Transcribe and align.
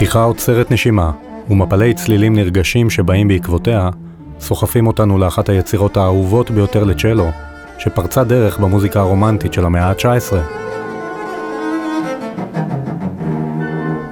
פתיחה 0.00 0.22
עוצרת 0.22 0.70
נשימה, 0.70 1.10
ומפלי 1.50 1.94
צלילים 1.94 2.34
נרגשים 2.34 2.90
שבאים 2.90 3.28
בעקבותיה, 3.28 3.90
סוחפים 4.40 4.86
אותנו 4.86 5.18
לאחת 5.18 5.48
היצירות 5.48 5.96
האהובות 5.96 6.50
ביותר 6.50 6.84
לצ'לו, 6.84 7.30
שפרצה 7.78 8.24
דרך 8.24 8.58
במוזיקה 8.58 9.00
הרומנטית 9.00 9.52
של 9.52 9.64
המאה 9.64 9.88
ה-19. 9.88 10.36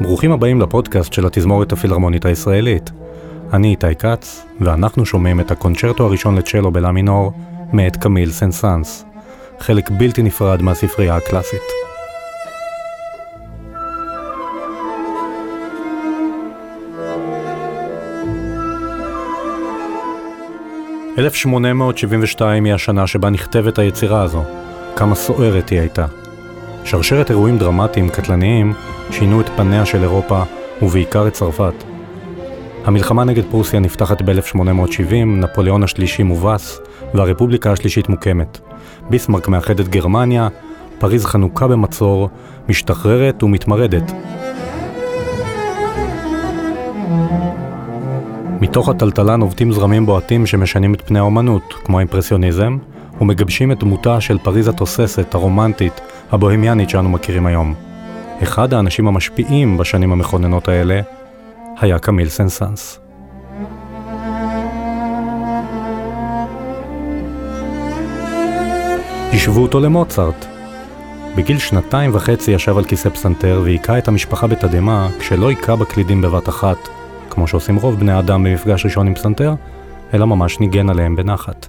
ברוכים 0.00 0.32
הבאים 0.32 0.60
לפודקאסט 0.60 1.12
של 1.12 1.26
התזמורת 1.26 1.72
הפילהרמונית 1.72 2.24
הישראלית. 2.24 2.90
אני 3.52 3.70
איתי 3.70 3.94
כץ, 3.98 4.46
ואנחנו 4.60 5.06
שומעים 5.06 5.40
את 5.40 5.50
הקונצ'רטו 5.50 6.04
הראשון 6.04 6.38
לצ'לו 6.38 6.70
בלה 6.70 6.92
מינור, 6.92 7.32
מאת 7.72 7.96
קמיל 7.96 8.30
סנסאנס, 8.30 9.04
חלק 9.60 9.90
בלתי 9.90 10.22
נפרד 10.22 10.62
מהספרייה 10.62 11.16
הקלאסית. 11.16 11.87
1872 21.18 22.64
היא 22.64 22.74
השנה 22.74 23.06
שבה 23.06 23.30
נכתבת 23.30 23.78
היצירה 23.78 24.22
הזו, 24.22 24.44
כמה 24.96 25.14
סוערת 25.14 25.68
היא 25.68 25.80
הייתה. 25.80 26.06
שרשרת 26.84 27.30
אירועים 27.30 27.58
דרמטיים 27.58 28.10
קטלניים 28.10 28.72
שינו 29.10 29.40
את 29.40 29.48
פניה 29.56 29.86
של 29.86 30.02
אירופה 30.02 30.42
ובעיקר 30.82 31.28
את 31.28 31.32
צרפת. 31.32 31.74
המלחמה 32.84 33.24
נגד 33.24 33.42
פרוסיה 33.50 33.80
נפתחת 33.80 34.22
ב-1870, 34.22 35.12
נפוליאון 35.26 35.82
השלישי 35.82 36.22
מובס 36.22 36.80
והרפובליקה 37.14 37.72
השלישית 37.72 38.08
מוקמת. 38.08 38.58
ביסמרק 39.10 39.48
מאחד 39.48 39.80
את 39.80 39.88
גרמניה, 39.88 40.48
פריז 40.98 41.26
חנוכה 41.26 41.68
במצור, 41.68 42.28
משתחררת 42.68 43.42
ומתמרדת. 43.42 44.12
מתוך 48.60 48.88
הטלטלה 48.88 49.36
נובטים 49.36 49.72
זרמים 49.72 50.06
בועטים 50.06 50.46
שמשנים 50.46 50.94
את 50.94 51.02
פני 51.06 51.18
האומנות, 51.18 51.74
כמו 51.84 51.98
האימפרסיוניזם, 51.98 52.78
ומגבשים 53.20 53.72
את 53.72 53.78
דמותה 53.78 54.20
של 54.20 54.38
פריז 54.38 54.68
התוססת, 54.68 55.34
הרומנטית, 55.34 56.00
הבוהמיאנית 56.32 56.90
שאנו 56.90 57.08
מכירים 57.08 57.46
היום. 57.46 57.74
אחד 58.42 58.74
האנשים 58.74 59.08
המשפיעים 59.08 59.78
בשנים 59.78 60.12
המכוננות 60.12 60.68
האלה 60.68 61.00
היה 61.80 61.98
קמיל 61.98 62.28
סנסנס. 62.28 63.00
השוו 69.32 69.62
אותו 69.62 69.80
למוצרט. 69.80 70.46
בגיל 71.36 71.58
שנתיים 71.58 72.10
וחצי 72.14 72.50
ישב 72.50 72.78
על 72.78 72.84
כיסא 72.84 73.08
פסנתר 73.08 73.60
והיכה 73.64 73.98
את 73.98 74.08
המשפחה 74.08 74.46
בתדהמה 74.46 75.08
כשלא 75.18 75.48
היכה 75.48 75.76
בקלידים 75.76 76.22
בבת 76.22 76.48
אחת, 76.48 76.88
כמו 77.38 77.46
שעושים 77.46 77.76
רוב 77.76 78.00
בני 78.00 78.18
אדם 78.18 78.44
במפגש 78.44 78.84
ראשון 78.84 79.06
עם 79.06 79.14
פסנתר, 79.14 79.54
אלא 80.14 80.26
ממש 80.26 80.60
ניגן 80.60 80.90
עליהם 80.90 81.16
בנחת. 81.16 81.66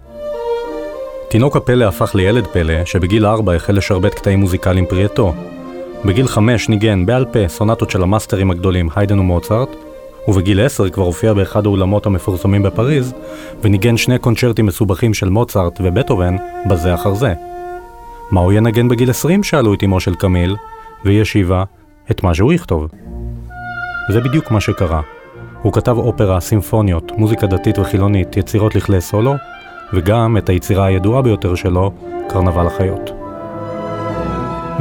תינוק 1.30 1.56
הפלא 1.56 1.86
הפך 1.86 2.16
לילד 2.16 2.48
פלא, 2.48 2.86
שבגיל 2.86 3.26
ארבע 3.26 3.54
החל 3.54 3.74
לשרבט 3.74 4.14
קטעים 4.14 4.40
מוזיקליים 4.40 4.86
פרי 4.86 5.06
עטו. 5.06 5.34
בגיל 6.06 6.28
חמש 6.28 6.70
ניגן 6.70 7.06
בעל 7.06 7.26
פה 7.26 7.48
סונטות 7.48 7.90
של 7.90 8.04
המאסטרים 8.04 8.52
הגדולים 8.52 8.90
היידן 8.96 9.20
ומוצרט, 9.20 9.70
ובגיל 10.28 10.66
עשר 10.66 10.90
כבר 10.90 11.04
הופיע 11.04 11.34
באחד 11.34 11.66
האולמות 11.66 12.06
המפורסמים 12.06 12.64
בפריז, 12.64 13.14
וניגן 13.62 13.98
שני 13.98 14.20
קונצ'רטים 14.20 14.66
מסובכים 14.66 15.14
של 15.14 15.30
מוצרט 15.30 15.80
ובטהובן 15.84 16.36
בזה 16.70 16.94
אחר 16.94 17.14
זה. 17.14 17.34
מה 18.32 18.42
הוא 18.42 18.54
ינגן 18.54 18.88
בגיל 18.88 19.10
עשרים? 19.10 19.44
שאלו 19.44 19.74
את 19.74 19.84
אמו 19.84 20.00
של 20.00 20.16
קמיל, 20.16 20.56
והיא 21.06 21.22
השיבה, 21.22 21.64
את 22.12 22.24
מה 22.24 22.34
שהוא 22.34 22.54
יכתוב. 22.54 22.88
זה 24.12 24.22
בדיוק 24.22 24.52
מה 24.52 24.62
שקרה. 24.62 25.02
הוא 25.62 25.74
כתב 25.74 25.98
אופרה, 25.98 26.40
סימפוניות, 26.40 27.12
מוזיקה 27.18 27.48
דתית 27.48 27.80
וחילונית, 27.80 28.38
יצירות 28.38 28.76
לכלי 28.76 29.02
סולו, 29.02 29.34
וגם 29.94 30.38
את 30.38 30.50
היצירה 30.50 30.86
הידועה 30.86 31.22
ביותר 31.22 31.56
שלו, 31.56 31.92
קרנבל 32.30 32.68
החיות. 32.68 33.12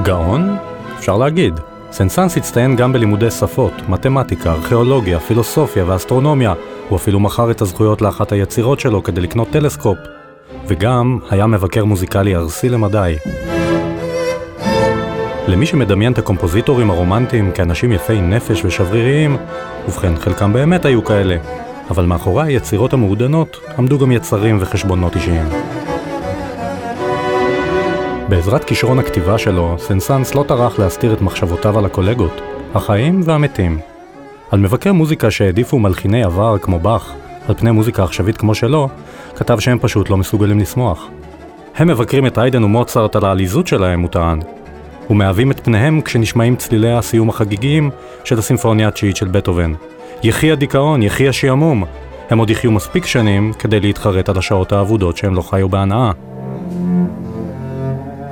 גאון? 0.03 0.57
אפשר 0.99 1.17
להגיד. 1.17 1.61
סנסנס 1.93 2.37
הצטיין 2.37 2.77
גם 2.77 2.93
בלימודי 2.93 3.31
שפות, 3.31 3.73
מתמטיקה, 3.89 4.53
ארכיאולוגיה, 4.53 5.21
פילוסופיה 5.21 5.85
ואסטרונומיה. 5.87 6.55
הוא 6.89 6.97
אפילו 6.97 7.21
מכר 7.21 7.51
את 7.51 7.61
הזכויות 7.61 8.03
לאחת 8.03 8.33
היצירות 8.33 8.81
שלו 8.81 9.03
כדי 9.03 9.21
לקנות 9.21 9.49
טלסקופ. 9.51 9.99
וגם 10.67 11.19
היה 11.31 11.47
מבקר 11.47 11.85
מוזיקלי 11.85 12.37
ארסי 12.37 12.69
למדי. 12.69 13.17
למי 15.49 15.67
שמדמיין 15.67 16.13
את 16.13 16.19
הקומפוזיטורים 16.19 16.91
הרומנטיים 16.91 17.53
כאנשים 17.53 17.93
יפי 17.93 18.21
נפש 18.21 18.65
ושבריריים, 18.65 19.37
ובכן, 19.89 20.17
חלקם 20.17 20.53
באמת 20.53 20.85
היו 20.85 21.05
כאלה, 21.05 21.37
אבל 21.91 22.05
מאחורי 22.05 22.47
היצירות 22.47 22.93
המעודנות 22.93 23.61
עמדו 23.79 23.99
גם 23.99 24.13
יצרים 24.13 24.59
וחשבונות 24.61 25.17
אישיים. 25.17 25.47
בעזרת 28.29 28.65
כישרון 28.65 28.99
הכתיבה 28.99 29.39
שלו, 29.39 29.77
סנסנס 29.79 30.35
לא 30.35 30.45
טרח 30.49 30.79
להסתיר 30.79 31.13
את 31.13 31.21
מחשבותיו 31.21 31.79
על 31.79 31.85
הקולגות, 31.85 32.41
החיים 32.75 33.21
והמתים. 33.25 33.79
על 34.51 34.61
מבקר 34.61 34.93
מוזיקה 34.93 35.31
שהעדיפו 35.31 35.79
מלחיני 35.79 36.25
עבר 36.25 36.59
כמו 36.59 36.79
באך, 36.79 37.15
על 37.49 37.55
פני 37.55 37.71
מוזיקה 37.71 38.05
עכשווית 38.05 38.37
כמו 38.37 38.55
שלו, 38.55 38.89
כתב 39.37 39.59
שהם 39.59 39.79
פשוט 39.79 40.11
לא 40.11 40.17
מסוגלים 40.17 40.59
לשמוח. 40.59 41.09
הם 41.77 41.89
מבקרים 41.89 42.27
את 42.27 42.39
איידן 42.39 42.65
ומוצרט 42.65 43.17
על 43.17 43.25
העליזות 43.25 43.67
שלהם, 43.67 44.01
הוא 44.01 44.09
טען, 44.09 44.41
ומהווים 45.11 45.51
את 45.51 45.61
פניהם 45.65 46.01
כשנשמעים 46.01 46.57
צלילי 46.57 46.93
הסיום 46.93 47.29
החגיגיים 47.29 47.91
של 48.25 48.39
הסימפוניה 48.39 48.89
התשיעית 48.89 49.17
של 49.17 49.29
בטהובן. 49.29 49.73
יחי 50.23 50.53
הדיכאון, 50.53 51.03
יחי 51.03 51.29
השעמום. 51.29 51.85
הם 52.31 52.39
עוד 52.39 52.51
יחיו 52.51 52.71
מספיק 52.71 53.07
שנים 53.07 53.53
כדי 53.59 53.81
להתחרט 53.81 54.29
על 54.29 54.39
השעות 54.39 54.73
האבודות 54.73 55.17
שהם 55.17 55.35
לא 55.35 55.43
חיו 55.43 55.69
בהנאה. 55.69 56.13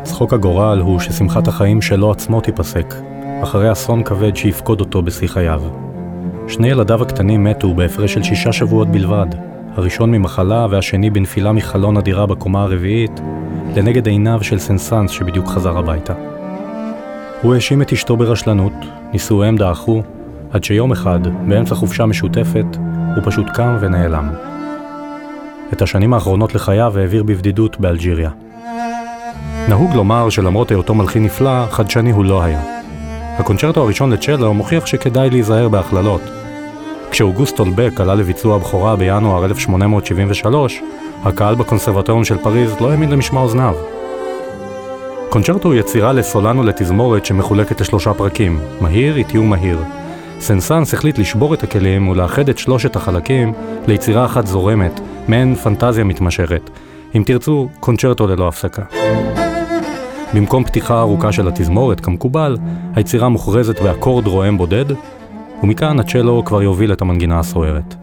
צחוק 0.02 0.32
הגורל 0.32 0.80
הוא 0.80 1.00
ששמחת 1.00 1.48
החיים 1.48 1.82
שלו 1.82 2.10
עצמו 2.10 2.40
תיפסק, 2.40 2.94
אחרי 3.42 3.72
אסון 3.72 4.02
כבד 4.02 4.36
שיפקוד 4.36 4.80
אותו 4.80 5.02
בשיא 5.02 5.28
חייו. 5.28 5.62
שני 6.48 6.68
ילדיו 6.68 7.02
הקטנים 7.02 7.44
מתו 7.44 7.74
בהפרש 7.74 8.14
של 8.14 8.22
שישה 8.22 8.52
שבועות 8.52 8.88
בלבד, 8.88 9.26
הראשון 9.74 10.10
ממחלה 10.10 10.66
והשני 10.70 11.10
בנפילה 11.10 11.52
מחלון 11.52 11.96
הדירה 11.96 12.26
בקומה 12.26 12.62
הרביעית, 12.62 13.20
לנגד 13.76 14.06
עיניו 14.06 14.38
של 14.42 14.58
סנסנס 14.58 15.10
שבדיוק 15.10 15.46
חזר 15.46 15.78
הביתה. 15.78 16.35
הוא 17.42 17.54
האשים 17.54 17.82
את 17.82 17.92
אשתו 17.92 18.16
ברשלנות, 18.16 18.72
נישואיהם 19.12 19.56
דעכו, 19.56 20.02
עד 20.52 20.64
שיום 20.64 20.92
אחד, 20.92 21.20
באמצע 21.48 21.74
חופשה 21.74 22.06
משותפת, 22.06 22.66
הוא 23.14 23.22
פשוט 23.24 23.46
קם 23.54 23.76
ונעלם. 23.80 24.30
את 25.72 25.82
השנים 25.82 26.14
האחרונות 26.14 26.54
לחייו 26.54 26.98
העביר 26.98 27.22
בבדידות 27.22 27.80
באלג'יריה. 27.80 28.30
נהוג 29.68 29.94
לומר 29.94 30.30
שלמרות 30.30 30.70
היותו 30.70 30.94
מלחין 30.94 31.24
נפלא, 31.24 31.66
חדשני 31.70 32.10
הוא 32.10 32.24
לא 32.24 32.42
היה. 32.42 32.60
הקונצ'רטו 33.38 33.82
הראשון 33.82 34.12
לצ'לו 34.12 34.54
מוכיח 34.54 34.86
שכדאי 34.86 35.30
להיזהר 35.30 35.68
בהכללות. 35.68 36.22
כשאוגוסט 37.10 37.58
אולבק 37.58 38.00
עלה 38.00 38.14
לביצוע 38.14 38.56
הבכורה 38.56 38.96
בינואר 38.96 39.44
1873, 39.44 40.82
הקהל 41.24 41.54
בקונסרבטוריון 41.54 42.24
של 42.24 42.38
פריז 42.38 42.80
לא 42.80 42.90
האמין 42.90 43.10
למשמע 43.10 43.40
אוזניו. 43.40 43.74
קונצ'רטו 45.30 45.68
הוא 45.68 45.74
יצירה 45.74 46.12
לסולן 46.12 46.58
ולתזמורת 46.58 47.26
שמחולקת 47.26 47.80
לשלושה 47.80 48.14
פרקים, 48.14 48.60
מהיר, 48.80 49.16
איטי 49.16 49.38
ומהיר. 49.38 49.78
סנסנס 50.40 50.94
החליט 50.94 51.18
לשבור 51.18 51.54
את 51.54 51.62
הכלים 51.62 52.08
ולאחד 52.08 52.48
את 52.48 52.58
שלושת 52.58 52.96
החלקים 52.96 53.52
ליצירה 53.86 54.24
אחת 54.24 54.46
זורמת, 54.46 55.00
מעין 55.28 55.54
פנטזיה 55.54 56.04
מתמשכת. 56.04 56.70
אם 57.14 57.22
תרצו, 57.26 57.68
קונצ'רטו 57.80 58.26
ללא 58.26 58.48
הפסקה. 58.48 58.82
במקום 60.34 60.64
פתיחה 60.64 61.00
ארוכה 61.00 61.32
של 61.32 61.48
התזמורת, 61.48 62.00
כמקובל, 62.00 62.56
היצירה 62.94 63.28
מוכרזת 63.28 63.80
באקורד 63.80 64.26
רועם 64.26 64.58
בודד, 64.58 64.84
ומכאן 65.62 66.00
הצ'לו 66.00 66.44
כבר 66.44 66.62
יוביל 66.62 66.92
את 66.92 67.02
המנגינה 67.02 67.38
הסוערת. 67.38 67.94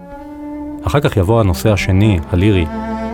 אחר 0.83 0.99
כך 0.99 1.17
יבוא 1.17 1.39
הנושא 1.39 1.71
השני, 1.71 2.19
הלירי, 2.31 2.65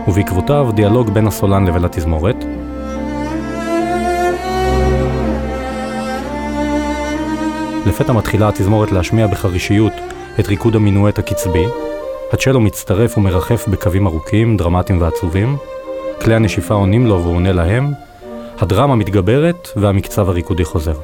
ובעקבותיו 0.08 0.68
דיאלוג 0.74 1.10
בין 1.10 1.26
הסולן 1.26 1.66
לבין 1.66 1.84
התזמורת, 1.84 2.44
לפתע 7.86 8.12
מתחילה 8.12 8.48
התזמורת 8.48 8.92
להשמיע 8.92 9.26
בחרישיות 9.26 9.92
את 10.40 10.48
ריקוד 10.48 10.76
המינואט 10.76 11.18
הקצבי, 11.18 11.66
הצ'לו 12.32 12.60
מצטרף 12.60 13.18
ומרחף 13.18 13.68
בקווים 13.68 14.06
ארוכים, 14.06 14.56
דרמטיים 14.56 15.00
ועצובים, 15.00 15.56
כלי 16.20 16.34
הנשיפה 16.34 16.74
עונים 16.74 17.06
לו 17.06 17.22
והוא 17.22 17.34
עונה 17.34 17.52
להם, 17.52 17.92
הדרמה 18.58 18.94
מתגברת 18.96 19.68
והמקצב 19.76 20.28
הריקודי 20.28 20.64
חוזר. 20.64 20.94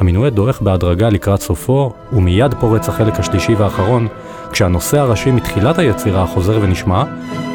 המינואט 0.00 0.32
דועך 0.32 0.62
בהדרגה 0.62 1.08
לקראת 1.08 1.40
סופו, 1.40 1.92
ומיד 2.12 2.54
פורץ 2.54 2.88
החלק 2.88 3.20
השלישי 3.20 3.54
והאחרון, 3.54 4.08
כשהנושא 4.52 4.98
הראשי 4.98 5.30
מתחילת 5.30 5.78
היצירה 5.78 6.26
חוזר 6.26 6.58
ונשמע, 6.62 7.04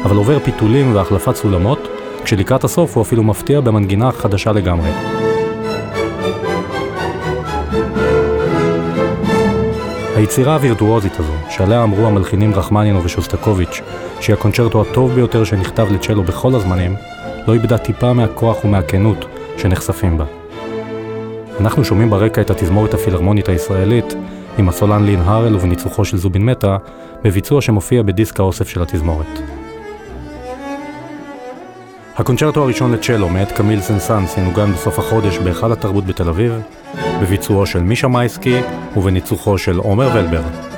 אבל 0.04 0.16
עובר 0.16 0.38
פיתולים 0.38 0.94
והחלפת 0.94 1.36
סולמות, 1.36 1.88
כשלקראת 2.24 2.64
הסוף 2.64 2.96
הוא 2.96 3.02
אפילו 3.02 3.22
מפתיע 3.22 3.60
במנגינה 3.60 4.12
חדשה 4.12 4.52
לגמרי. 4.52 4.90
היצירה 10.20 10.54
הווירטואוזית 10.54 11.20
הזו, 11.20 11.32
שעליה 11.48 11.82
אמרו 11.82 12.06
המלחינים 12.06 12.54
רחמנינו 12.54 13.04
ושוסטקוביץ', 13.04 13.80
שהיא 14.20 14.34
הקונצ'רטו 14.34 14.82
הטוב 14.82 15.12
ביותר 15.12 15.44
שנכתב 15.44 15.88
לצ'לו 15.90 16.22
בכל 16.22 16.54
הזמנים, 16.54 16.94
לא 17.46 17.52
איבדה 17.54 17.78
טיפה 17.78 18.12
מהכוח 18.12 18.64
ומהכנות 18.64 19.24
שנחשפים 19.56 20.18
בה. 20.18 20.24
אנחנו 21.60 21.84
שומעים 21.84 22.10
ברקע 22.10 22.40
את 22.40 22.50
התזמורת 22.50 22.94
הפילהרמונית 22.94 23.48
הישראלית, 23.48 24.14
עם 24.58 24.68
הסולן 24.68 25.04
לין 25.04 25.20
הארל 25.20 25.56
ובניצוחו 25.56 26.04
של 26.04 26.16
זובין 26.16 26.44
מטה, 26.44 26.76
בביצוע 27.22 27.60
שמופיע 27.60 28.02
בדיסק 28.02 28.40
האוסף 28.40 28.68
של 28.68 28.82
התזמורת. 28.82 29.59
הקונצ'רטו 32.16 32.62
הראשון 32.62 32.92
לצ'לו 32.92 33.28
מאת 33.28 33.52
קמיל 33.52 33.80
סנסנס 33.80 34.36
ינוגן 34.38 34.72
בסוף 34.72 34.98
החודש 34.98 35.38
בהיכל 35.38 35.72
התרבות 35.72 36.04
בתל 36.04 36.28
אביב, 36.28 36.52
בביצועו 37.22 37.66
של 37.66 37.82
מישה 37.82 38.08
מייסקי 38.08 38.60
ובניצוחו 38.96 39.58
של 39.58 39.76
עומר 39.78 40.10
ולבר. 40.14 40.69